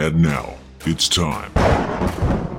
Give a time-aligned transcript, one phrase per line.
[0.00, 0.54] And now,
[0.86, 1.50] it's time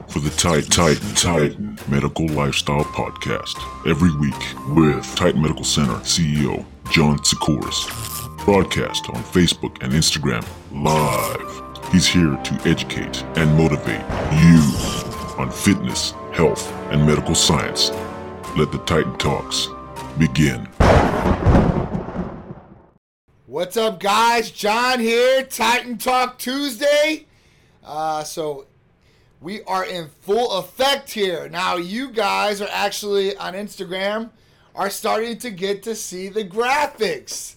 [0.09, 3.55] for the Titan Titan Titan Medical Lifestyle Podcast.
[3.89, 4.35] Every week
[4.75, 7.87] with Titan Medical Center CEO John Sikoris.
[8.43, 11.93] Broadcast on Facebook and Instagram live.
[11.93, 14.01] He's here to educate and motivate
[14.33, 14.59] you
[15.37, 17.89] on fitness, health, and medical science.
[18.57, 19.69] Let the Titan Talks
[20.17, 20.67] begin.
[23.45, 24.51] What's up, guys?
[24.51, 27.27] John here, Titan Talk Tuesday.
[27.89, 28.67] Uh, so
[29.41, 31.49] we are in full effect here.
[31.49, 34.29] Now, you guys are actually on Instagram
[34.75, 37.55] are starting to get to see the graphics.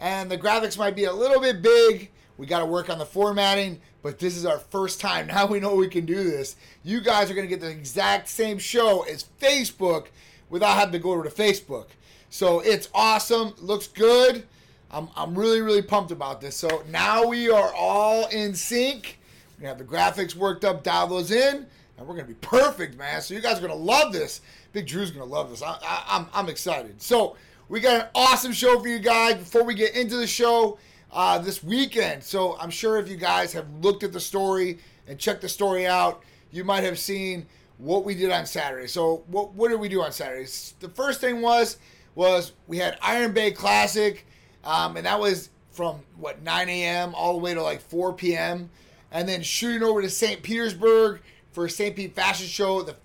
[0.00, 2.10] And the graphics might be a little bit big.
[2.38, 5.26] We got to work on the formatting, but this is our first time.
[5.34, 6.56] Now we know we can do this.
[6.82, 10.06] You guys are going to get the exact same show as Facebook
[10.48, 11.88] without having to go over to Facebook.
[12.30, 13.52] So it's awesome.
[13.60, 14.46] Looks good.
[14.90, 16.56] I'm, I'm really, really pumped about this.
[16.56, 19.18] So now we are all in sync.
[19.58, 22.98] We have the graphics worked up, dial those in, and we're going to be perfect,
[22.98, 23.22] man.
[23.22, 24.40] So you guys are going to love this.
[24.72, 25.62] Big Drew's going to love this.
[25.62, 27.00] I, I, I'm, I'm excited.
[27.00, 27.36] So
[27.68, 29.36] we got an awesome show for you guys.
[29.36, 30.78] Before we get into the show
[31.12, 35.18] uh, this weekend, so I'm sure if you guys have looked at the story and
[35.18, 37.46] checked the story out, you might have seen
[37.78, 38.86] what we did on Saturday.
[38.86, 40.48] So what, what did we do on Saturday?
[40.80, 41.78] The first thing was
[42.14, 44.26] was we had Iron Bay Classic.
[44.64, 47.14] Um, and that was from what 9 a.m.
[47.14, 48.70] all the way to like 4 p.m.
[49.14, 50.42] And then shooting over to St.
[50.42, 51.94] Petersburg for St.
[51.94, 52.82] Pete Fashion Show.
[52.82, 52.96] The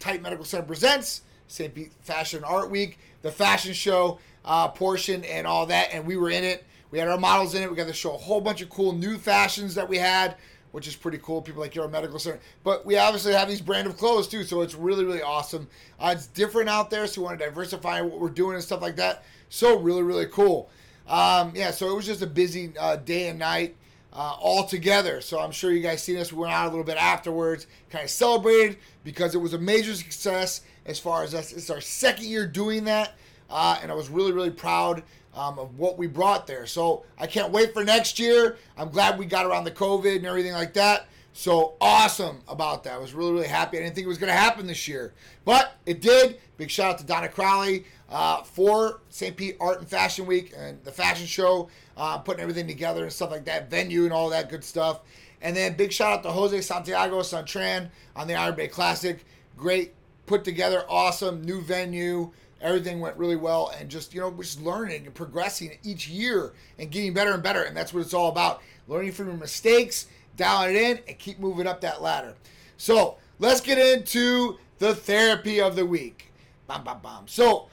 [0.00, 1.72] Titan Medical Center presents St.
[1.72, 5.90] Pete Fashion Art Week, the fashion show uh, portion, and all that.
[5.92, 6.64] And we were in it.
[6.90, 7.70] We had our models in it.
[7.70, 10.36] We got to show a whole bunch of cool new fashions that we had,
[10.72, 11.40] which is pretty cool.
[11.40, 14.62] People like your medical center, but we obviously have these brand of clothes too, so
[14.62, 15.68] it's really really awesome.
[16.00, 18.82] Uh, it's different out there, so we want to diversify what we're doing and stuff
[18.82, 19.24] like that.
[19.48, 20.68] So really really cool.
[21.06, 23.76] Um, yeah, so it was just a busy uh, day and night
[24.12, 25.20] uh, all together.
[25.20, 26.32] So I'm sure you guys seen us.
[26.32, 29.94] We went out a little bit afterwards, kind of celebrated because it was a major
[29.94, 31.52] success as far as us.
[31.52, 33.14] It's our second year doing that,
[33.48, 35.02] uh, and I was really, really proud
[35.34, 36.66] um, of what we brought there.
[36.66, 38.58] So I can't wait for next year.
[38.76, 41.06] I'm glad we got around the COVID and everything like that.
[41.32, 42.94] So awesome about that.
[42.94, 43.78] I was really, really happy.
[43.78, 46.38] I didn't think it was going to happen this year, but it did.
[46.58, 49.34] Big shout out to Donna Crowley uh, for St.
[49.34, 53.30] Pete Art and Fashion Week and the fashion show, uh, putting everything together and stuff
[53.30, 55.00] like that, venue and all that good stuff.
[55.40, 59.24] And then big shout out to Jose Santiago Santran on the Iron Bay Classic.
[59.56, 59.94] Great
[60.26, 62.30] put together, awesome new venue.
[62.60, 66.92] Everything went really well, and just you know, just learning and progressing each year and
[66.92, 67.62] getting better and better.
[67.62, 70.06] And that's what it's all about: learning from your mistakes
[70.36, 72.34] dial it in, and keep moving up that ladder.
[72.76, 76.32] So let's get into the therapy of the week.
[76.66, 77.28] Bam, bam, bam.
[77.28, 77.68] So,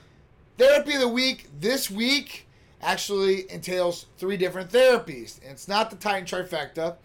[0.57, 2.47] therapy of the week this week
[2.81, 5.39] actually entails three different therapies.
[5.43, 6.95] It's not the Titan trifecta.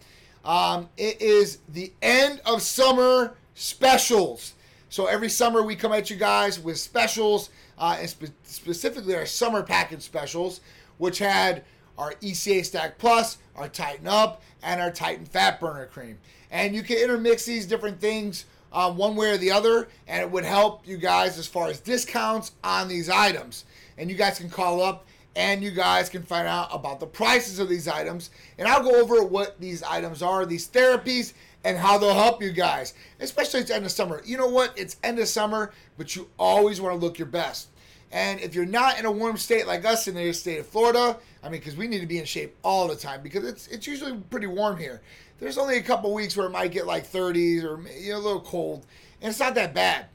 [0.43, 4.53] Um, it is the end of summer specials.
[4.89, 9.25] So every summer we come at you guys with specials, uh, and spe- specifically our
[9.25, 10.61] summer package specials,
[10.97, 11.63] which had
[11.97, 16.17] our ECA Stack Plus, our Titan Up, and our Titan Fat Burner Cream.
[16.51, 20.29] And you can intermix these different things um, one way or the other, and it
[20.29, 23.65] would help you guys as far as discounts on these items.
[23.97, 25.05] And you guys can call up
[25.35, 28.29] and you guys can find out about the prices of these items.
[28.57, 31.33] And I'll go over what these items are, these therapies,
[31.65, 34.21] and how they'll help you guys, especially it's end of summer.
[34.23, 34.77] You know what?
[34.77, 37.69] It's end of summer, but you always want to look your best.
[38.11, 41.17] And if you're not in a warm state like us in the state of Florida,
[41.43, 43.87] I mean, because we need to be in shape all the time because it's it's
[43.87, 45.01] usually pretty warm here.
[45.39, 48.19] There's only a couple weeks where it might get like 30s or you know, a
[48.19, 48.85] little cold,
[49.21, 50.05] and it's not that bad.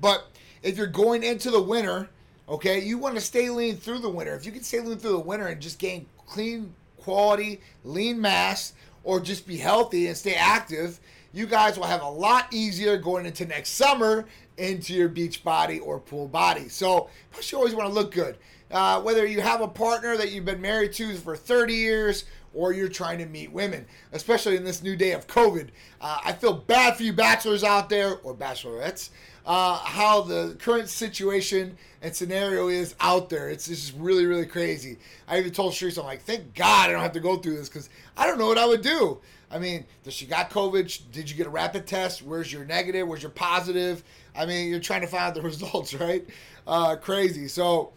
[0.00, 0.26] But
[0.62, 2.08] if you're going into the winter,
[2.48, 4.34] okay, you want to stay lean through the winter.
[4.34, 8.72] If you can stay lean through the winter and just gain clean, quality, lean mass,
[9.04, 10.98] or just be healthy and stay active,
[11.36, 14.24] you guys will have a lot easier going into next summer
[14.56, 16.68] into your beach body or pool body.
[16.70, 18.38] So, plus you always want to look good.
[18.70, 22.72] Uh, whether you have a partner that you've been married to for 30 years or
[22.72, 25.68] you're trying to meet women, especially in this new day of COVID.
[26.00, 29.10] Uh, I feel bad for you bachelors out there or bachelorettes.
[29.46, 33.48] Uh, how the current situation and scenario is out there.
[33.48, 34.98] It's just really, really crazy.
[35.28, 37.68] I even told Sharice, I'm like, thank God I don't have to go through this
[37.68, 39.20] because I don't know what I would do.
[39.50, 41.12] I mean, does she got COVID?
[41.12, 42.22] Did you get a rapid test?
[42.22, 43.06] Where's your negative?
[43.06, 44.02] Where's your positive?
[44.34, 46.26] I mean, you're trying to find out the results, right?
[46.66, 47.48] Uh, crazy.
[47.48, 47.92] So,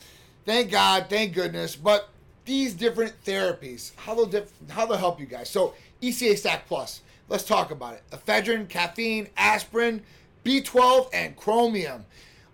[0.45, 1.75] thank God, thank goodness.
[1.75, 2.09] But
[2.45, 5.49] these different therapies, how they'll how they'll help you guys.
[5.49, 7.01] So, ECA Stack Plus.
[7.27, 8.03] Let's talk about it.
[8.11, 10.01] Ephedrine, caffeine, aspirin,
[10.43, 12.05] B12, and chromium.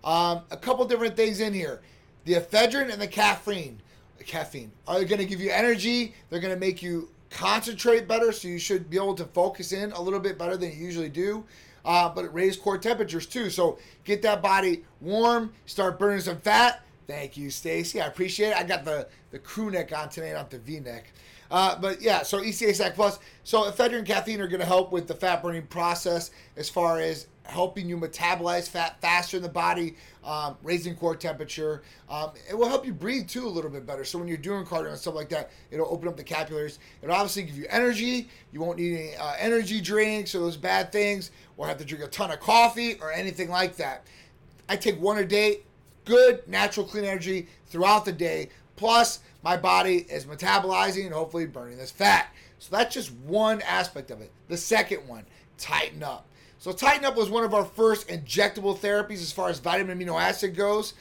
[0.04, 1.80] Um, a couple different things in here.
[2.24, 3.80] The ephedrine and the caffeine.
[4.24, 6.14] Caffeine are going to give you energy.
[6.28, 9.92] They're going to make you concentrate better, so you should be able to focus in
[9.92, 11.44] a little bit better than you usually do.
[11.84, 13.48] Uh, but it raises core temperatures too.
[13.48, 16.82] So get that body warm, start burning some fat.
[17.06, 18.00] Thank you, Stacy.
[18.00, 18.56] I appreciate it.
[18.56, 21.12] I got the, the crew neck on today, not the V neck.
[21.48, 23.20] Uh, but yeah, so ECA Stack Plus.
[23.44, 26.98] So ephedrine and caffeine are going to help with the fat burning process as far
[26.98, 31.82] as helping you metabolize fat faster in the body, um, raising core temperature.
[32.08, 34.04] Um, it will help you breathe too a little bit better.
[34.04, 36.78] So when you're doing cardio and stuff like that, it'll open up the capillaries.
[37.02, 38.28] It'll obviously give you energy.
[38.52, 42.04] You won't need any uh, energy drinks or those bad things, or have to drink
[42.04, 44.06] a ton of coffee or anything like that.
[44.68, 45.60] I take one a day,
[46.04, 48.50] good natural clean energy throughout the day.
[48.76, 52.28] Plus, my body is metabolizing and hopefully burning this fat.
[52.58, 54.30] So that's just one aspect of it.
[54.48, 55.24] The second one,
[55.56, 56.26] Titan Up.
[56.58, 60.20] So Titan Up was one of our first injectable therapies as far as vitamin amino
[60.20, 60.94] acid goes.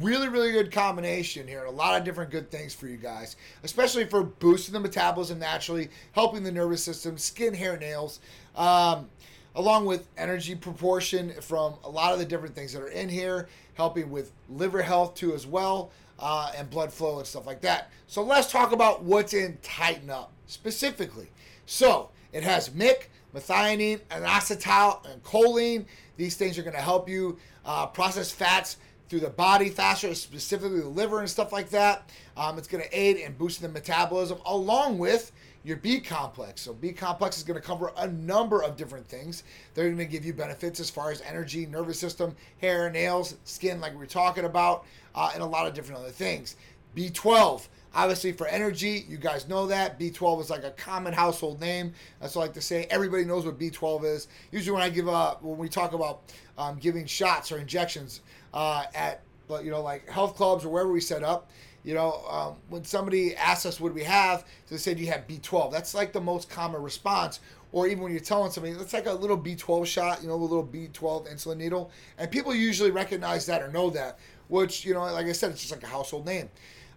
[0.00, 1.64] Really, really good combination here.
[1.64, 3.34] A lot of different good things for you guys,
[3.64, 8.20] especially for boosting the metabolism naturally, helping the nervous system, skin, hair, nails,
[8.54, 9.08] um,
[9.56, 13.48] along with energy proportion from a lot of the different things that are in here,
[13.74, 15.90] helping with liver health too as well,
[16.20, 17.90] uh, and blood flow and stuff like that.
[18.06, 21.30] So let's talk about what's in Titan Up specifically.
[21.66, 25.84] So it has MIC, methionine, inositol, and choline.
[26.16, 28.76] These things are going to help you uh, process fats
[29.08, 32.08] through the body faster, specifically the liver and stuff like that.
[32.36, 35.32] Um, it's going to aid in boosting the metabolism along with
[35.64, 36.62] your B complex.
[36.62, 39.42] So, B complex is going to cover a number of different things.
[39.74, 43.80] They're going to give you benefits as far as energy, nervous system, hair, nails, skin,
[43.80, 46.56] like we are talking about, uh, and a lot of different other things.
[46.96, 49.98] B12 Obviously, for energy, you guys know that.
[49.98, 51.92] B12 is like a common household name.
[52.20, 52.86] That's what I like to say.
[52.88, 54.28] Everybody knows what B12 is.
[54.52, 56.22] Usually, when I give up, when we talk about
[56.56, 58.20] um, giving shots or injections
[58.54, 59.22] uh, at,
[59.62, 61.50] you know, like health clubs or wherever we set up,
[61.82, 65.72] you know, um, when somebody asks us what we have, they said you have B12.
[65.72, 67.40] That's like the most common response.
[67.72, 70.36] Or even when you're telling somebody, it's like a little B12 shot, you know, a
[70.36, 71.90] little B12 insulin needle.
[72.18, 75.60] And people usually recognize that or know that, which, you know, like I said, it's
[75.60, 76.50] just like a household name.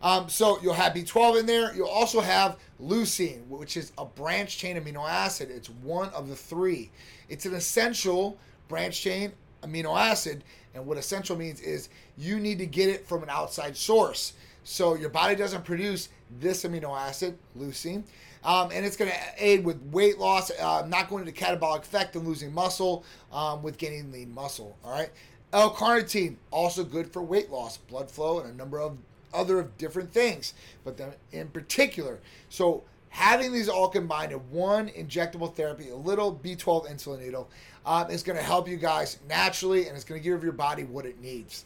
[0.03, 1.73] Um, so you'll have B12 in there.
[1.73, 5.49] You'll also have leucine, which is a branch chain amino acid.
[5.49, 6.91] It's one of the three.
[7.29, 9.31] It's an essential branch chain
[9.63, 10.43] amino acid.
[10.75, 14.33] And what essential means is you need to get it from an outside source.
[14.65, 16.09] So your body doesn't produce
[16.39, 18.03] this amino acid, leucine.
[18.43, 22.17] Um, and it's going to aid with weight loss, uh, not going into catabolic effect
[22.17, 24.77] and losing muscle um, with gaining lean muscle.
[24.83, 25.11] All right.
[25.53, 28.97] L-carnitine, also good for weight loss, blood flow, and a number of
[29.33, 30.53] other of different things,
[30.83, 30.99] but
[31.31, 32.19] in particular.
[32.49, 37.49] So having these all combined in one injectable therapy, a little B12 insulin needle,
[37.85, 40.83] um, is going to help you guys naturally, and it's going to give your body
[40.83, 41.65] what it needs.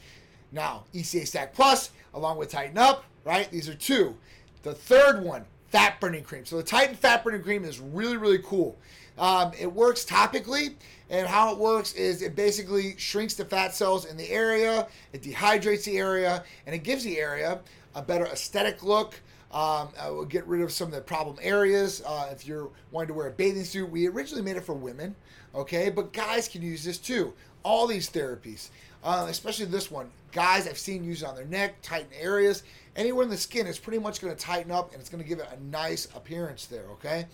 [0.51, 3.49] Now, ECA Stack Plus, along with Titan Up, right?
[3.51, 4.15] These are two.
[4.63, 6.45] The third one, fat burning cream.
[6.45, 8.77] So the Titan fat burning cream is really, really cool.
[9.17, 10.75] Um, it works topically,
[11.09, 15.23] and how it works is it basically shrinks the fat cells in the area, it
[15.23, 17.59] dehydrates the area, and it gives the area
[17.95, 19.19] a better aesthetic look.
[19.51, 22.03] Um, I will get rid of some of the problem areas.
[22.05, 25.15] Uh, if you're wanting to wear a bathing suit, we originally made it for women,
[25.55, 27.33] okay, but guys can use this too.
[27.63, 28.69] All these therapies,
[29.03, 32.63] uh, especially this one, guys I've seen use it on their neck, tighten areas,
[32.97, 33.67] anywhere in the skin.
[33.67, 36.05] It's pretty much going to tighten up and it's going to give it a nice
[36.15, 37.25] appearance there, okay.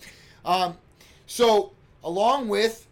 [0.44, 0.76] Um,
[1.26, 1.72] so,
[2.04, 2.86] along with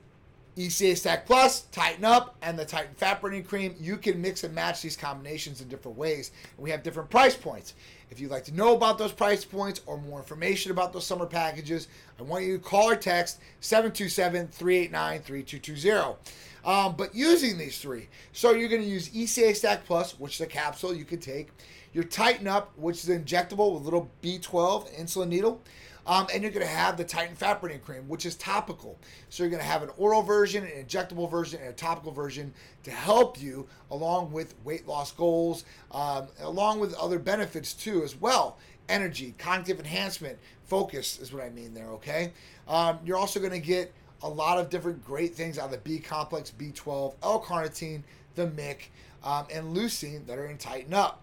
[0.56, 4.54] ECA Stack Plus, Titan Up, and the Titan Fat Burning Cream, you can mix and
[4.54, 6.30] match these combinations in different ways.
[6.58, 7.74] We have different price points.
[8.10, 11.24] If you'd like to know about those price points or more information about those summer
[11.24, 11.88] packages,
[12.18, 16.16] I want you to call or text 727 389 3220.
[16.64, 20.42] Um, but using these three, so you're going to use ECA Stack Plus, which is
[20.42, 21.48] a capsule you can take,
[21.92, 25.62] your Titan Up, which is injectable with a little B12 insulin needle.
[26.04, 28.98] Um, and you're going to have the Titan Fat Burning Cream, which is topical.
[29.28, 32.52] So you're going to have an oral version, an injectable version, and a topical version
[32.82, 38.20] to help you along with weight loss goals, um, along with other benefits too as
[38.20, 38.58] well.
[38.88, 42.32] Energy, cognitive enhancement, focus is what I mean there, okay?
[42.66, 45.78] Um, you're also going to get a lot of different great things out of the
[45.78, 48.02] B complex, B12, L-carnitine,
[48.34, 48.90] the MIC,
[49.22, 51.22] um, and leucine that are in Titan Up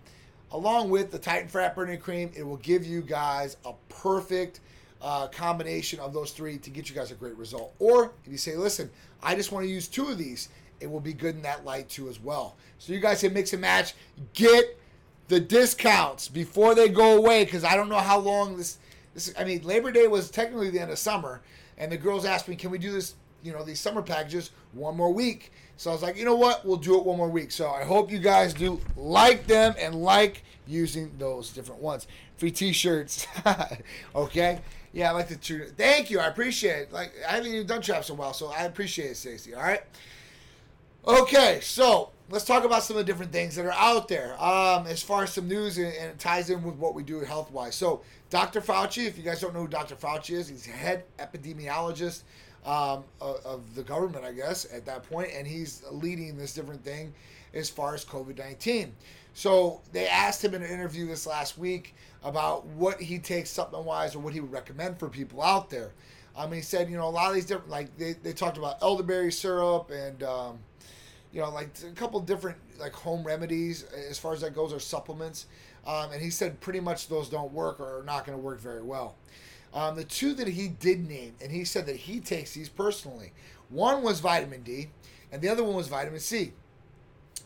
[0.52, 4.60] along with the Titan Fat Burning Cream, it will give you guys a perfect
[5.02, 7.74] uh, combination of those three to get you guys a great result.
[7.80, 8.90] Or if you say, listen,
[9.24, 11.90] I just want to use two of these, it will be good in that light
[11.90, 12.56] too as well.
[12.78, 13.94] So you guys can mix and match.
[14.34, 14.78] Get
[15.28, 18.78] the discounts before they go away because I don't know how long this.
[19.14, 21.42] This I mean, Labor Day was technically the end of summer,
[21.78, 23.16] and the girls asked me, "Can we do this?
[23.44, 26.66] You know, these summer packages one more week?" So I was like, you know what?
[26.66, 27.52] We'll do it one more week.
[27.52, 32.06] So I hope you guys do like them and like using those different ones.
[32.36, 33.26] Free t-shirts.
[34.16, 34.60] okay?
[34.92, 35.70] Yeah, I like the true.
[35.78, 36.20] Thank you.
[36.20, 36.92] I appreciate it.
[36.92, 39.56] Like I haven't even done traps in a while, so I appreciate it, Stacey.
[39.56, 39.82] All right.
[41.08, 44.34] Okay, so let's talk about some of the different things that are out there.
[44.44, 47.22] Um, as far as some news, and, and it ties in with what we do
[47.22, 47.76] health wise.
[47.76, 48.60] So, Dr.
[48.60, 49.96] Fauci, if you guys don't know who Dr.
[49.96, 52.24] Fauci is, he's head epidemiologist
[52.66, 56.84] um, of, of the government, I guess, at that point, and he's leading this different
[56.84, 57.14] thing
[57.54, 58.94] as far as COVID 19.
[59.34, 63.88] So, they asked him in an interview this last week about what he takes supplement
[63.88, 65.92] wise or what he would recommend for people out there.
[66.36, 68.82] Um, he said, you know, a lot of these different, like they, they talked about
[68.82, 70.60] elderberry syrup and, um,
[71.32, 74.80] you know, like a couple different like home remedies as far as that goes or
[74.80, 75.48] supplements.
[75.86, 78.60] Um, and he said pretty much those don't work or are not going to work
[78.60, 79.16] very well.
[79.74, 83.32] Um, the two that he did name, and he said that he takes these personally.
[83.70, 84.90] One was vitamin D,
[85.32, 86.54] and the other one was vitamin C.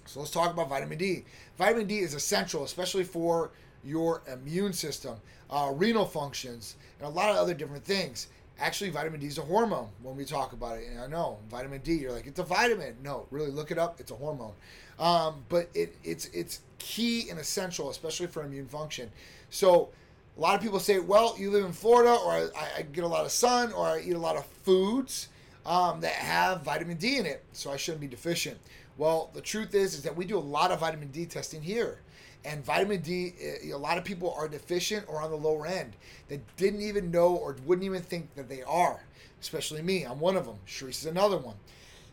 [0.05, 1.25] So let's talk about vitamin D.
[1.57, 3.51] Vitamin D is essential, especially for
[3.83, 5.15] your immune system,
[5.49, 8.27] uh, renal functions, and a lot of other different things.
[8.59, 10.87] Actually, vitamin D is a hormone when we talk about it.
[10.89, 12.95] And I know vitamin D, you're like, it's a vitamin.
[13.03, 13.99] No, really look it up.
[13.99, 14.53] It's a hormone.
[14.99, 19.09] Um, but it, it's it's key and essential, especially for immune function.
[19.49, 19.89] So
[20.35, 23.07] a lot of people say, well, you live in Florida, or I, I get a
[23.07, 25.29] lot of sun, or I eat a lot of foods
[25.65, 28.57] um, that have vitamin D in it, so I shouldn't be deficient.
[28.97, 31.99] Well, the truth is, is that we do a lot of vitamin D testing here.
[32.45, 35.93] And vitamin D, eh, lot of people are deficient or on the lower end
[36.27, 39.05] that didn't even know or wouldn't even think that they are,
[39.41, 40.03] especially me.
[40.03, 40.57] I'm one of them.
[40.67, 41.55] Sharice is another one.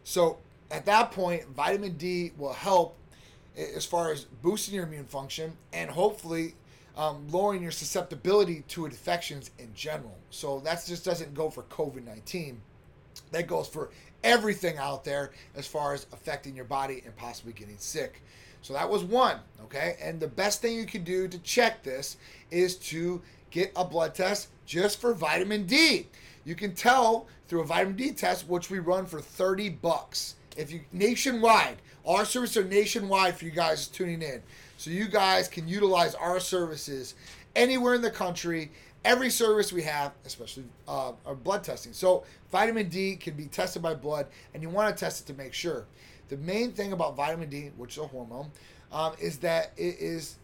[0.05, 0.39] So
[0.71, 2.97] at that point, vitamin D will help
[3.57, 6.55] eh, as far as boosting your immune function and hopefully
[6.97, 10.17] um, lowering your susceptibility to infections in general.
[10.31, 12.61] So that just doesn't go for COVID 19.
[13.33, 13.91] That goes for
[14.23, 18.23] everything out there as far as affecting your body and possibly getting sick.
[18.63, 19.97] So that was one, okay?
[20.01, 22.19] And the best thing you can do to check this
[22.51, 26.07] is to get a blood test just for vitamin D.
[26.45, 30.37] You can tell through a vitamin D test, which we run for 30 bucks.
[30.57, 34.43] If you nationwide, our services are nationwide for you guys tuning in.
[34.81, 37.15] So you guys can utilize our services
[37.55, 38.73] anywhere in the country.
[39.05, 41.93] Every service we have, especially uh, our blood testing.
[41.93, 45.39] So vitamin D can be tested by blood, and you want to test it to
[45.39, 45.85] make sure.
[46.31, 48.53] The main thing about vitamin D, which is a hormone,
[48.91, 50.37] um, is that it is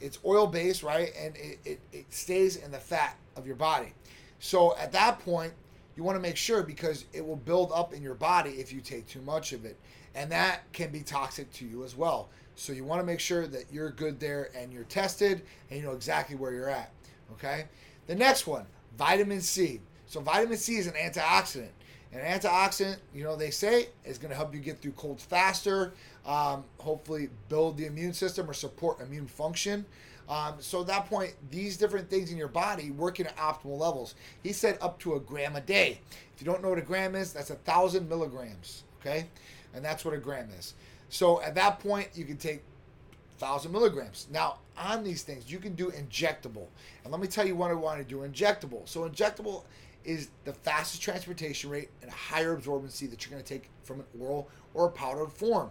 [0.00, 1.12] it's oil based, right?
[1.14, 3.92] And it, it, it stays in the fat of your body.
[4.38, 5.52] So at that point,
[5.96, 8.80] you want to make sure because it will build up in your body if you
[8.80, 9.76] take too much of it.
[10.14, 12.30] And that can be toxic to you as well.
[12.54, 15.86] So you want to make sure that you're good there and you're tested and you
[15.86, 16.92] know exactly where you're at.
[17.32, 17.64] Okay?
[18.06, 18.66] The next one,
[18.98, 19.80] vitamin C.
[20.06, 21.70] So vitamin C is an antioxidant.
[22.12, 25.94] An antioxidant, you know, they say is going to help you get through colds faster,
[26.26, 29.86] um, hopefully build the immune system or support immune function.
[30.28, 34.14] Um, so at that point, these different things in your body working at optimal levels.
[34.42, 36.00] He said up to a gram a day.
[36.34, 38.84] If you don't know what a gram is, that's a thousand milligrams.
[39.00, 39.26] Okay,
[39.74, 40.74] and that's what a gram is.
[41.12, 42.62] So at that point, you can take
[43.36, 44.28] thousand milligrams.
[44.30, 46.68] Now on these things, you can do injectable,
[47.04, 48.88] and let me tell you what I want to do injectable.
[48.88, 49.64] So injectable
[50.04, 54.06] is the fastest transportation rate and higher absorbency that you're going to take from an
[54.18, 55.68] oral or a powdered form.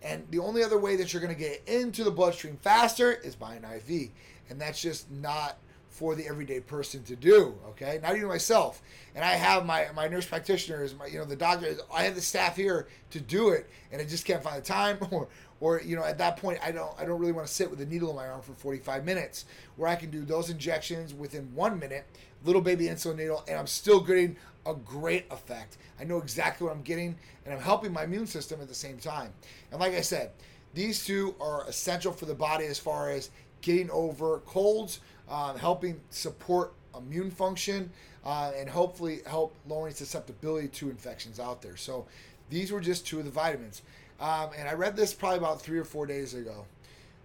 [0.00, 3.34] And the only other way that you're going to get into the bloodstream faster is
[3.34, 4.10] by an IV.
[4.48, 5.58] And that's just not
[5.94, 8.00] for the everyday person to do, okay?
[8.02, 8.82] Not even myself.
[9.14, 11.78] And I have my, my nurse practitioners, my, you know, the doctors.
[11.94, 14.98] I have the staff here to do it, and I just can't find the time
[15.12, 15.28] or,
[15.60, 17.80] or you know, at that point, I don't, I don't really want to sit with
[17.80, 19.44] a needle in my arm for 45 minutes
[19.76, 22.04] where I can do those injections within one minute
[22.44, 24.36] little baby insulin needle, and I'm still getting
[24.66, 25.76] a great effect.
[26.00, 28.98] I know exactly what I'm getting, and I'm helping my immune system at the same
[28.98, 29.32] time.
[29.70, 30.32] And like I said,
[30.74, 33.30] these two are essential for the body as far as
[33.64, 37.90] getting over colds, uh, helping support immune function,
[38.24, 41.76] uh, and hopefully help lowering susceptibility to infections out there.
[41.76, 42.06] So
[42.50, 43.82] these were just two of the vitamins.
[44.20, 46.66] Um, and I read this probably about three or four days ago.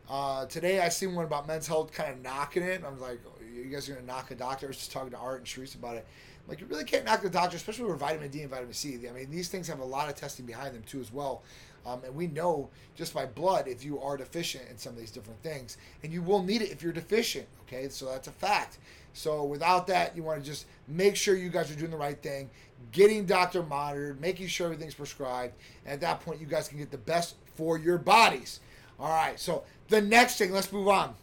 [0.10, 2.84] Uh, today I seen one about men's health kind of knocking it.
[2.84, 3.20] I was like,
[3.54, 4.66] you guys are going to knock a doctor.
[4.66, 6.08] I was just talking to Art and Sharice about it.
[6.48, 8.98] Like, you really can't knock the doctor, especially with vitamin D and vitamin C.
[9.08, 11.44] I mean, these things have a lot of testing behind them, too, as well.
[11.86, 15.12] Um, and we know just by blood if you are deficient in some of these
[15.12, 15.78] different things.
[16.04, 17.90] And you will need it if you're deficient, okay?
[17.90, 18.78] So that's a fact.
[19.14, 22.22] So without that, you want to just make sure you guys are doing the right
[22.22, 22.50] thing,
[22.92, 25.54] getting doctor monitored, making sure everything's prescribed.
[25.86, 28.60] And at that point, you guys can get the best for your bodies.
[29.00, 31.16] All right, so the next thing, let's move on.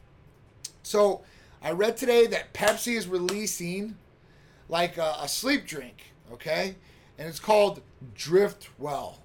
[0.83, 1.23] So
[1.63, 3.97] I read today that Pepsi is releasing
[4.69, 6.77] like a, a sleep drink, okay?
[7.19, 7.81] And it's called
[8.15, 9.19] Drift Well,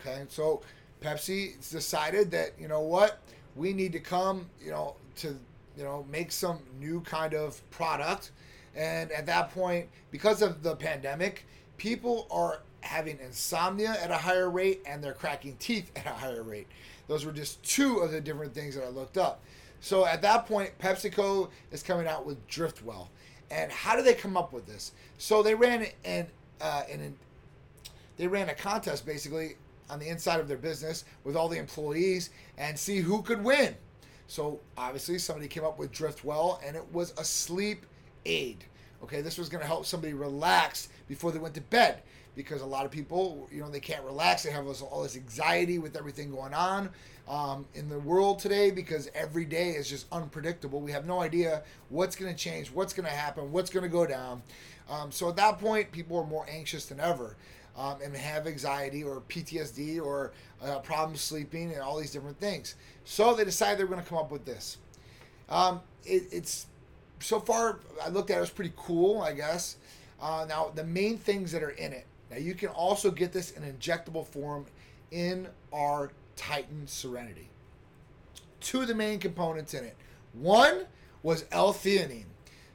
[0.00, 0.24] okay?
[0.28, 0.62] So
[1.06, 3.20] Pepsi decided that, you know what,
[3.54, 5.28] we need to come, you know, to,
[5.76, 8.32] you know, make some new kind of product
[8.76, 11.46] And at that point, because of the pandemic,
[11.78, 16.42] people are having insomnia at a higher rate and they're cracking teeth at a higher
[16.42, 16.68] rate.
[17.08, 19.40] Those were just two of the different things that I looked up.
[19.80, 23.08] So at that point, PepsiCo is coming out with Driftwell.
[23.50, 24.92] And how do they come up with this?
[25.18, 26.26] So they ran an,
[26.60, 27.16] uh, an
[28.16, 29.56] they ran a contest basically
[29.90, 33.74] on the inside of their business with all the employees and see who could win.
[34.26, 37.86] So obviously somebody came up with Driftwell and it was a sleep
[38.24, 38.64] aid.
[39.02, 42.02] Okay, this was going to help somebody relax before they went to bed
[42.34, 44.42] because a lot of people, you know, they can't relax.
[44.42, 46.90] They have all this anxiety with everything going on
[47.28, 50.80] um, in the world today because every day is just unpredictable.
[50.80, 53.88] We have no idea what's going to change, what's going to happen, what's going to
[53.88, 54.42] go down.
[54.88, 57.36] Um, so at that point, people are more anxious than ever
[57.76, 62.74] um, and have anxiety or PTSD or uh, problems sleeping and all these different things.
[63.04, 64.78] So they decided they were going to come up with this.
[65.48, 66.66] Um, it, it's
[67.20, 69.76] so far I looked at it, it was pretty cool, I guess.
[70.20, 72.06] Uh, now the main things that are in it.
[72.30, 74.66] Now you can also get this in injectable form
[75.10, 77.48] in our Titan Serenity.
[78.60, 79.96] Two of the main components in it.
[80.32, 80.86] One
[81.22, 82.24] was L-theanine.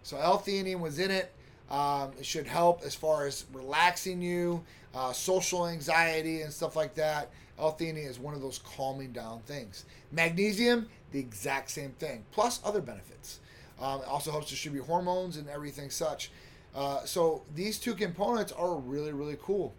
[0.03, 1.34] So L-theanine was in it.
[1.71, 4.61] Um, it should help as far as relaxing you,
[4.93, 7.31] uh, social anxiety, and stuff like that.
[7.57, 9.85] L-theanine is one of those calming down things.
[10.11, 13.39] Magnesium, the exact same thing, plus other benefits.
[13.79, 16.31] Um, it also helps distribute hormones and everything such.
[16.75, 19.73] Uh, so these two components are really, really cool.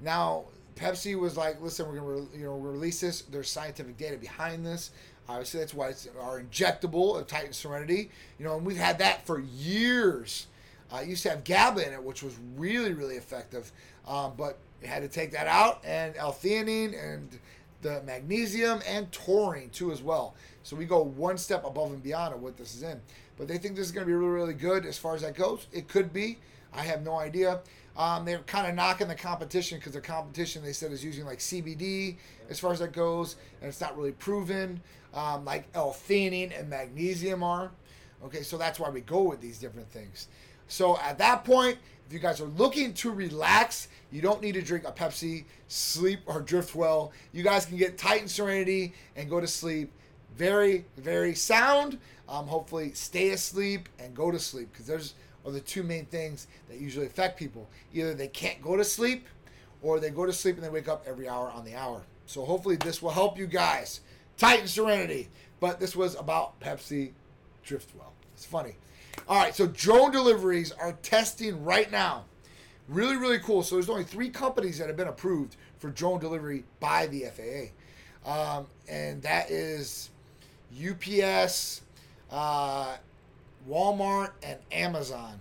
[0.00, 0.44] Now,
[0.76, 3.22] Pepsi was like, "Listen, we're gonna re- you know release this.
[3.22, 4.90] There's scientific data behind this.
[5.28, 8.10] Obviously, that's why it's our injectable of Titan Serenity.
[8.38, 10.46] You know, and we've had that for years.
[10.92, 13.72] Uh, used to have GABA in it, which was really, really effective.
[14.06, 17.38] Um, but you had to take that out, and L-theanine and
[17.82, 20.34] the magnesium and taurine too as well.
[20.62, 23.00] So we go one step above and beyond of what this is in.
[23.36, 25.34] But they think this is going to be really, really good as far as that
[25.34, 25.66] goes.
[25.72, 26.38] It could be.
[26.72, 27.60] I have no idea.
[27.96, 31.38] Um, they're kind of knocking the competition because the competition they said is using like
[31.38, 32.16] CBD
[32.50, 34.80] as far as that goes, and it's not really proven.
[35.12, 37.70] Um, like L-theanine and magnesium are.
[38.24, 40.28] Okay, so that's why we go with these different things.
[40.68, 44.62] So at that point, if you guys are looking to relax, you don't need to
[44.62, 47.12] drink a Pepsi, sleep, or drift well.
[47.32, 49.90] You guys can get Titan Serenity and go to sleep.
[50.36, 51.98] Very, very sound.
[52.28, 55.14] Um, hopefully, stay asleep and go to sleep because those
[55.46, 57.68] are the two main things that usually affect people.
[57.92, 59.26] Either they can't go to sleep
[59.82, 62.02] or they go to sleep and they wake up every hour on the hour.
[62.26, 64.00] So hopefully, this will help you guys.
[64.36, 65.28] Titan Serenity.
[65.60, 67.12] But this was about Pepsi
[67.66, 68.12] Driftwell.
[68.34, 68.74] It's funny.
[69.26, 72.24] All right, so drone deliveries are testing right now.
[72.88, 73.62] Really, really cool.
[73.62, 78.30] So there's only three companies that have been approved for drone delivery by the FAA,
[78.30, 80.10] um, and that is
[80.72, 81.82] UPS,
[82.30, 82.96] uh,
[83.68, 85.40] Walmart, and Amazon.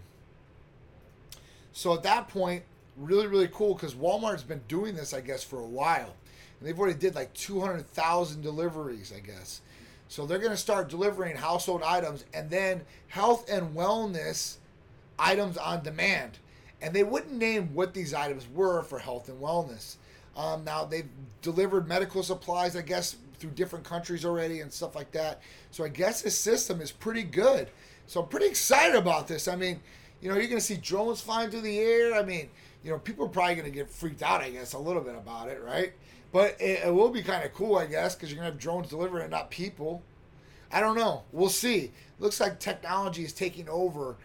[1.73, 2.63] So at that point,
[2.95, 6.15] really, really cool because Walmart's been doing this, I guess, for a while,
[6.59, 9.62] and they've already did like 200,000 deliveries, I guess.
[10.13, 14.58] So they're going to start delivering household items and then health and wellness
[15.17, 16.38] items on demand.
[16.84, 19.95] And they wouldn't name what these items were for health and wellness.
[20.38, 21.10] Um, now they've
[21.41, 25.41] delivered medical supplies, I guess, through different countries already and stuff like that.
[25.71, 27.69] So I guess this system is pretty good.
[28.06, 29.47] So I'm pretty excited about this.
[29.47, 29.80] I mean,
[30.21, 32.13] you know, you're going to see drones flying through the air.
[32.13, 32.52] I mean,
[32.84, 35.15] you know, people are probably going to get freaked out, I guess, a little bit
[35.15, 35.91] about it, right?
[36.34, 38.89] But it, it will be kind of cool, I guess, because you're to have drones
[38.89, 40.02] delivering it, not people.
[40.72, 41.24] I don't know.
[41.32, 41.91] We'll see.
[42.19, 44.17] Looks like technology is taking over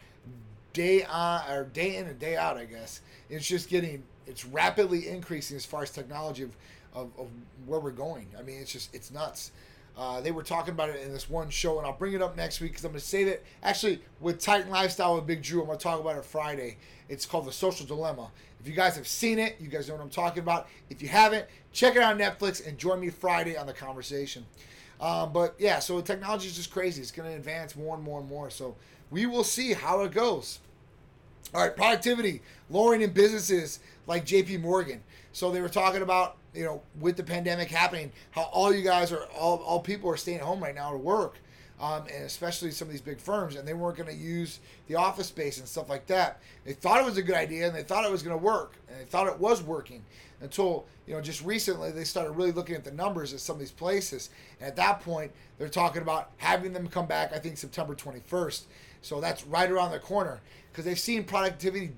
[0.73, 3.03] day on or day in and day out, I guess.
[3.29, 6.57] It's just getting, it's rapidly increasing as far as technology of,
[6.95, 7.29] of, of
[7.67, 8.27] where we're going.
[8.39, 9.53] I mean, it's just, it's nuts.
[9.99, 12.37] Uh, they were talking about it in this one show, and I'll bring it up
[12.37, 13.45] next week because I'm going to save it.
[13.65, 16.77] actually with Titan Lifestyle with Big Drew, I'm going to talk about it Friday.
[17.09, 18.31] It's called The Social Dilemma.
[18.61, 20.69] If you guys have seen it, you guys know what I'm talking about.
[20.89, 24.47] If you haven't, check it out on Netflix and join me Friday on the conversation.
[25.01, 27.03] Um, but yeah, so technology is just crazy.
[27.03, 28.51] It's going to advance more and more and more.
[28.51, 28.77] So
[29.11, 30.61] we will see how it goes.
[31.55, 35.03] All right, productivity lowering in businesses like JP Morgan.
[35.33, 39.13] So they were talking about, you know, with the pandemic happening, how all you guys
[39.13, 41.37] are, all, all people are staying home right now to work
[41.81, 44.97] um, and especially some of these big firms, and they weren't going to use the
[44.97, 46.41] office space and stuff like that.
[46.65, 48.75] They thought it was a good idea, and they thought it was going to work,
[48.89, 50.05] and they thought it was working
[50.41, 53.61] until you know just recently they started really looking at the numbers at some of
[53.61, 54.31] these places.
[54.61, 57.33] And at that point, they're talking about having them come back.
[57.33, 58.65] I think September 21st.
[59.01, 60.41] So that's right around the corner
[60.79, 61.91] because they've seen productivity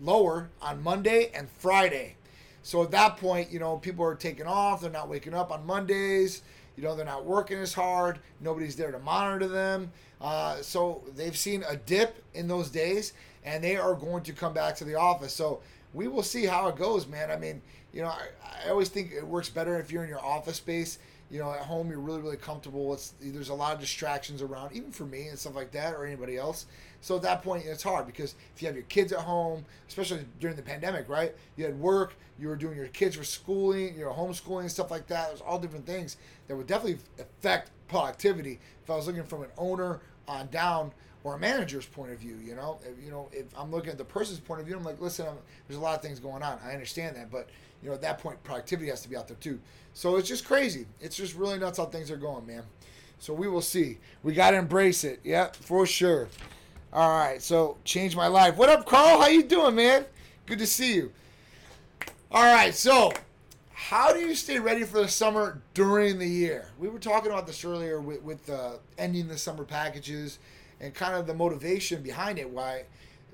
[0.00, 2.16] lower on Monday and Friday.
[2.64, 4.80] So at that point, you know, people are taking off.
[4.80, 6.42] They're not waking up on Mondays
[6.76, 8.18] You know, they're not working as hard.
[8.40, 9.92] Nobody's there to monitor them.
[10.20, 13.12] Uh, so they've seen a dip in those days,
[13.44, 15.32] and they are going to come back to the office.
[15.32, 15.60] So
[15.96, 17.30] we will see how it goes, man.
[17.30, 20.24] I mean, you know, I, I always think it works better if you're in your
[20.24, 20.98] office space.
[21.30, 22.92] You know, at home you're really, really comfortable.
[22.92, 26.06] It's there's a lot of distractions around, even for me and stuff like that, or
[26.06, 26.66] anybody else.
[27.00, 30.24] So at that point, it's hard because if you have your kids at home, especially
[30.38, 31.34] during the pandemic, right?
[31.56, 35.06] You had work, you were doing your kids were schooling, you are homeschooling, stuff like
[35.08, 35.28] that.
[35.28, 38.60] There's all different things that would definitely affect productivity.
[38.84, 40.92] If I was looking from an owner on down
[41.26, 43.98] or a manager's point of view, you know, if, you know, if I'm looking at
[43.98, 45.34] the person's point of view, I'm like, listen, I'm,
[45.66, 46.56] there's a lot of things going on.
[46.64, 47.48] I understand that, but
[47.82, 49.58] you know, at that point, productivity has to be out there too.
[49.92, 50.86] So it's just crazy.
[51.00, 52.62] It's just really nuts how things are going, man.
[53.18, 53.98] So we will see.
[54.22, 55.18] We got to embrace it.
[55.24, 56.28] Yeah, for sure.
[56.92, 57.42] All right.
[57.42, 58.56] So change my life.
[58.56, 59.20] What up, Carl?
[59.20, 60.04] How you doing, man?
[60.46, 61.10] Good to see you.
[62.30, 62.72] All right.
[62.72, 63.12] So
[63.72, 66.68] how do you stay ready for the summer during the year?
[66.78, 70.38] We were talking about this earlier with, with uh, ending the summer packages
[70.80, 72.48] and kind of the motivation behind it.
[72.48, 72.84] Why,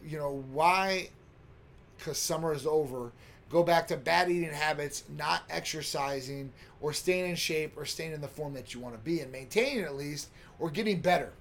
[0.04, 1.10] you know, why,
[1.98, 3.12] because summer is over
[3.52, 6.50] go back to bad eating habits, not exercising,
[6.80, 9.30] or staying in shape, or staying in the form that you want to be and
[9.30, 11.32] maintaining at least, or getting better,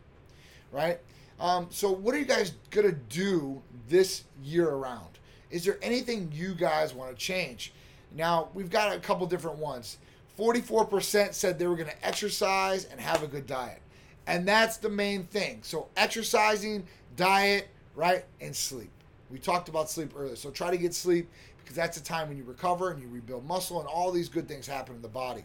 [0.72, 1.00] right?
[1.40, 5.08] Um, so, what are you guys gonna do this year around?
[5.50, 7.74] Is there anything you guys want to change?
[8.14, 9.98] Now, we've got a couple different ones.
[10.38, 13.81] 44% said they were going to exercise and have a good diet.
[14.28, 15.60] And that's the main thing.
[15.64, 18.92] So, exercising, diet, right, and sleep.
[19.30, 20.36] We talked about sleep earlier.
[20.36, 21.30] So, try to get sleep
[21.72, 24.48] because that's the time when you recover and you rebuild muscle and all these good
[24.48, 25.44] things happen in the body.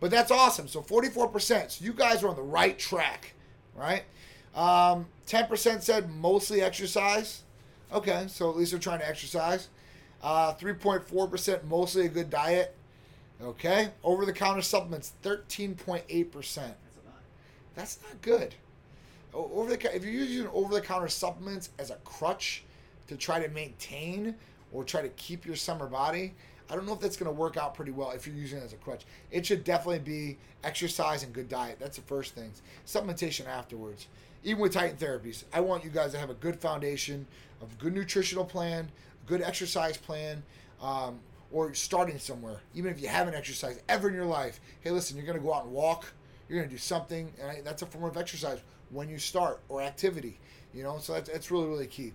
[0.00, 0.66] But that's awesome.
[0.66, 1.70] So 44%.
[1.70, 3.34] So you guys are on the right track,
[3.74, 4.04] right?
[4.54, 7.42] Um, 10% said mostly exercise.
[7.92, 9.68] Okay, so at least they're trying to exercise.
[10.22, 12.74] Uh, 3.4% mostly a good diet.
[13.42, 16.72] Okay, over the counter supplements 13.8%.
[17.74, 18.54] That's not good.
[19.32, 22.64] Over the if you're using over the counter supplements as a crutch
[23.06, 24.34] to try to maintain
[24.72, 26.34] or try to keep your summer body,
[26.68, 28.64] I don't know if that's going to work out pretty well if you're using it
[28.64, 29.02] as a crutch.
[29.30, 31.78] It should definitely be exercise and good diet.
[31.80, 32.62] That's the first things.
[32.86, 34.06] Supplementation afterwards.
[34.44, 37.26] Even with Titan therapies, I want you guys to have a good foundation
[37.60, 38.90] of good nutritional plan,
[39.26, 40.42] good exercise plan,
[40.80, 41.18] um,
[41.52, 42.60] or starting somewhere.
[42.74, 45.52] Even if you haven't exercised ever in your life, hey, listen, you're going to go
[45.52, 46.12] out and walk.
[46.50, 48.58] You're going to do something, and that's a form of exercise
[48.90, 50.36] when you start or activity.
[50.74, 52.12] You know, so that's, that's really really key.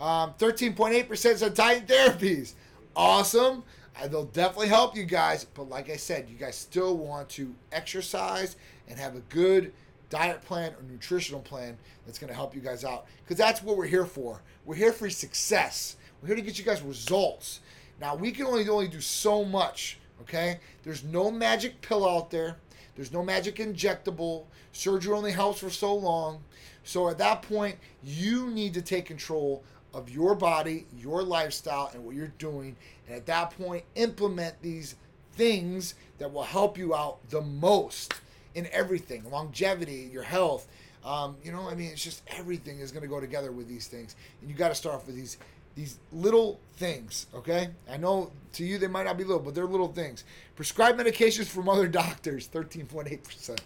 [0.00, 2.54] Um, 13.8% said Titan therapies.
[2.96, 3.62] Awesome.
[3.96, 5.44] Uh, they'll definitely help you guys.
[5.44, 8.56] But like I said, you guys still want to exercise
[8.88, 9.72] and have a good
[10.10, 13.06] diet plan or nutritional plan that's going to help you guys out.
[13.22, 14.42] Because that's what we're here for.
[14.64, 15.96] We're here for success.
[16.20, 17.60] We're here to get you guys results.
[18.00, 20.60] Now, we can only, only do so much, okay?
[20.82, 22.56] There's no magic pill out there.
[22.96, 24.44] There's no magic injectable.
[24.72, 26.42] Surgery only helps for so long.
[26.82, 32.04] So at that point, you need to take control of your body, your lifestyle, and
[32.04, 32.76] what you're doing.
[33.06, 34.96] And at that point, implement these
[35.32, 38.14] things that will help you out the most
[38.54, 40.66] in everything longevity, your health.
[41.04, 43.86] Um, you know, I mean, it's just everything is going to go together with these
[43.86, 44.16] things.
[44.40, 45.38] And you got to start off with these
[45.76, 47.68] these little things, okay?
[47.88, 50.24] I know to you they might not be little, but they're little things.
[50.56, 53.58] Prescribed medications from other doctors, 13.8%.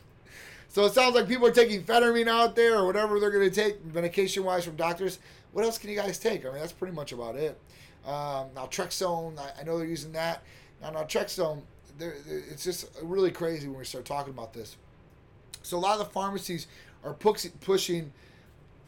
[0.69, 3.55] So it sounds like people are taking phentermine out there or whatever they're going to
[3.55, 5.19] take medication wise from doctors
[5.53, 6.45] what else can you guys take?
[6.45, 7.59] I mean, that's pretty much about it.
[8.07, 10.43] Um, naltrexone, I, I know they're using that.
[10.81, 11.63] Now, naltrexone,
[11.99, 14.77] it's just really crazy when we start talking about this.
[15.63, 16.67] So a lot of the pharmacies
[17.05, 18.13] are pushing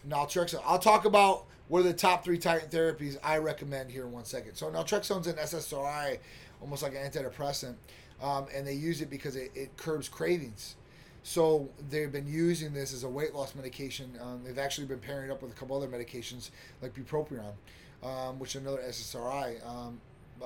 [0.09, 0.63] naltrexone.
[0.65, 4.27] I'll talk about what are the top three Titan therapies I recommend here in one
[4.27, 4.57] second.
[4.57, 6.19] So naltrexone's an SSRI,
[6.61, 7.77] almost like an antidepressant,
[8.21, 10.75] um, and they use it because it, it curbs cravings.
[11.23, 14.19] So they've been using this as a weight loss medication.
[14.21, 16.51] Um, they've actually been pairing it up with a couple other medications
[16.83, 17.55] like bupropion,
[18.03, 19.67] um, which is another SSRI.
[19.67, 19.99] Um,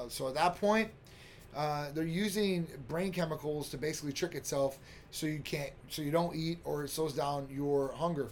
[0.08, 0.92] so at that point,
[1.56, 4.78] uh, they're using brain chemicals to basically trick itself
[5.10, 8.28] so you can't, so you don't eat or it slows down your hunger,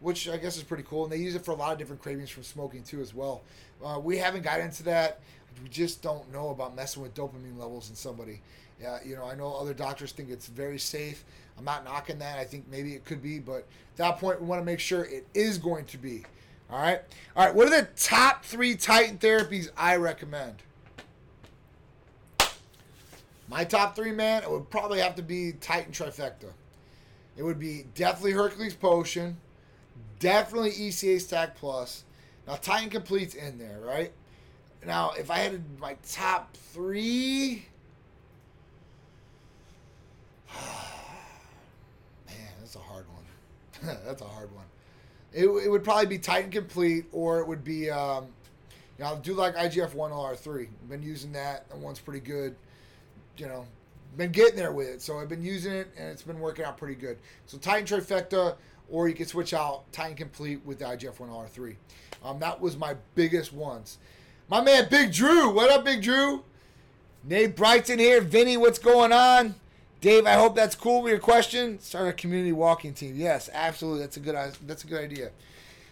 [0.00, 1.04] which I guess is pretty cool.
[1.04, 3.42] And they use it for a lot of different cravings from smoking too as well.
[3.84, 5.20] Uh, we haven't got into that.
[5.62, 8.42] We just don't know about messing with dopamine levels in somebody.
[8.80, 11.24] Yeah, you know, I know other doctors think it's very safe.
[11.58, 12.38] I'm not knocking that.
[12.38, 15.04] I think maybe it could be, but at that point, we want to make sure
[15.04, 16.24] it is going to be.
[16.70, 17.00] All right.
[17.34, 17.54] All right.
[17.54, 20.56] What are the top three Titan therapies I recommend?
[23.48, 26.52] My top three, man, it would probably have to be Titan Trifecta.
[27.36, 29.36] It would be definitely Hercules Potion,
[30.18, 32.04] definitely ECA Stack Plus.
[32.46, 34.12] Now, Titan Complete's in there, right?
[34.84, 37.66] Now, if I had my top three,
[42.26, 43.96] man, that's a hard one.
[44.06, 44.64] that's a hard one.
[45.32, 48.26] It, it would probably be Titan Complete, or it would be, um,
[48.96, 50.62] you know, I'll do like IGF 1LR3.
[50.62, 51.68] I've Been using that.
[51.68, 52.54] That one's pretty good.
[53.36, 53.66] You know,
[54.16, 55.02] been getting there with it.
[55.02, 57.18] So I've been using it, and it's been working out pretty good.
[57.46, 58.56] So Titan Trifecta,
[58.88, 61.76] or you can switch out Titan Complete with the IGF-1R3.
[62.24, 63.98] Um, that was my biggest ones.
[64.48, 65.50] My man, Big Drew.
[65.50, 66.44] What up, Big Drew?
[67.24, 68.20] Nate Brighton here.
[68.20, 69.56] Vinny, what's going on?
[70.00, 71.80] Dave, I hope that's cool with your question.
[71.80, 73.14] Start a community walking team.
[73.16, 74.00] Yes, absolutely.
[74.00, 74.36] That's a good.
[74.66, 75.30] That's a good idea.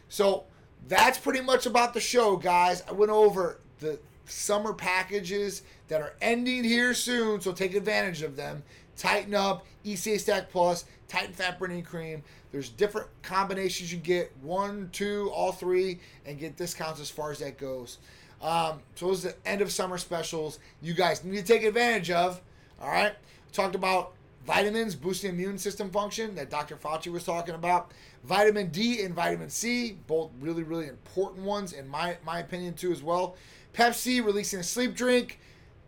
[0.08, 0.44] So
[0.86, 2.82] that's pretty much about the show, guys.
[2.88, 8.36] I went over the summer packages that are ending here soon, so take advantage of
[8.36, 8.62] them.
[8.96, 12.22] Titan Up, ECA Stack Plus, Titan Fat Burning Cream.
[12.52, 17.38] There's different combinations you get one, two, all three, and get discounts as far as
[17.38, 17.98] that goes.
[18.42, 22.10] Um, so those are the end of summer specials you guys need to take advantage
[22.10, 22.40] of.
[22.80, 23.14] All right.
[23.52, 24.12] Talked about
[24.46, 26.76] vitamins boosting immune system function that Dr.
[26.76, 27.92] Fauci was talking about.
[28.24, 32.92] Vitamin D and vitamin C, both really, really important ones in my, my opinion too
[32.92, 33.36] as well.
[33.72, 35.38] Pepsi releasing a sleep drink.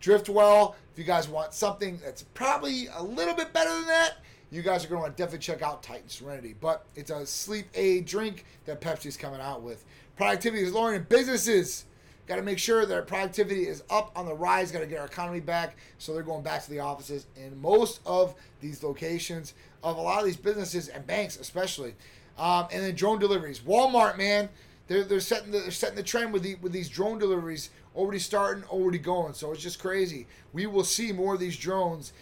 [0.01, 0.75] Driftwell.
[0.93, 4.19] If you guys want something that's probably a little bit better than that,
[4.51, 6.55] you guys are going to want to definitely check out Titan Serenity.
[6.61, 9.85] But it's a sleep aid drink that Pepsi's coming out with.
[10.17, 11.85] Productivity is lowering in businesses.
[12.27, 14.73] Got to make sure that our productivity is up on the rise.
[14.73, 15.77] Got to get our economy back.
[15.99, 20.21] So they're going back to the offices in most of these locations of a lot
[20.21, 21.95] of these businesses and banks, especially.
[22.39, 23.61] Um, and then drone deliveries.
[23.61, 24.49] Walmart, man,
[24.89, 28.19] they're, they're setting the, they're setting the trend with the, with these drone deliveries already
[28.19, 29.33] starting, already going.
[29.33, 30.27] So it's just crazy.
[30.53, 32.13] We will see more of these drones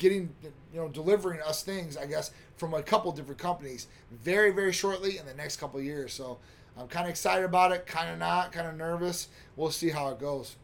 [0.00, 4.72] getting you know delivering us things i guess from a couple different companies very very
[4.72, 6.38] shortly in the next couple years so
[6.80, 9.28] I'm kind of excited about it, kind of not, kind of nervous.
[9.56, 10.56] We'll see how it goes.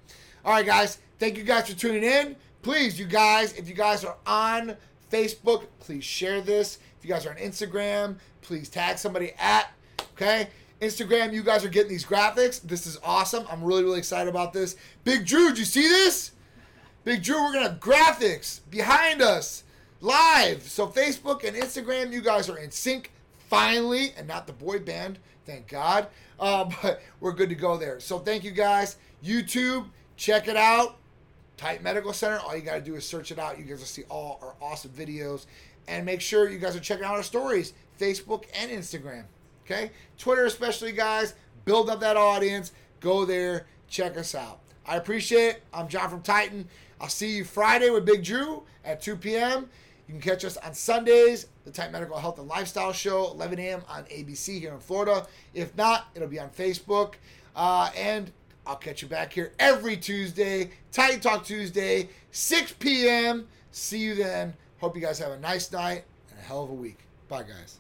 [0.45, 0.99] All right, guys.
[1.19, 2.37] Thank you guys for tuning in.
[2.63, 4.77] Please, you guys, if you guys are on
[5.11, 6.79] Facebook, please share this.
[6.99, 9.71] If you guys are on Instagram, please tag somebody at,
[10.15, 10.49] okay?
[10.81, 12.61] Instagram, you guys are getting these graphics.
[12.63, 13.47] This is awesome.
[13.51, 14.77] I'm really, really excited about this.
[15.05, 16.33] Big Drew, did you see this?
[17.07, 19.63] Big Drew, we're to have graphics behind us
[20.01, 20.65] live.
[20.65, 23.13] So, Facebook and Instagram, you guys are in sync
[23.49, 25.21] finally, and not the boy band.
[25.47, 26.09] Thank God.
[26.41, 28.01] Uh, but we're good to go there.
[28.01, 28.97] So thank you guys.
[29.25, 30.97] YouTube, check it out.
[31.57, 32.41] Titan Medical Center.
[32.41, 33.57] All you got to do is search it out.
[33.57, 35.47] You guys will see all our awesome videos.
[35.87, 39.27] And make sure you guys are checking out our stories, Facebook and Instagram.
[39.65, 39.93] Okay?
[40.19, 41.35] Twitter, especially, guys.
[41.67, 42.73] Build up that audience.
[42.99, 43.67] Go there.
[43.89, 44.59] Check us out.
[44.85, 45.63] I appreciate it.
[45.73, 46.69] I'm John from Titan.
[47.01, 49.69] I'll see you Friday with Big Drew at 2 p.m.
[50.07, 53.83] You can catch us on Sundays, the Titan Medical Health and Lifestyle Show, 11 a.m.
[53.89, 55.27] on ABC here in Florida.
[55.53, 57.15] If not, it'll be on Facebook.
[57.55, 58.31] Uh, and
[58.67, 63.49] I'll catch you back here every Tuesday, Titan Talk Tuesday, 6 p.m.
[63.73, 64.55] See you then.
[64.81, 66.99] Hope you guys have a nice night and a hell of a week.
[67.29, 67.79] Bye, guys.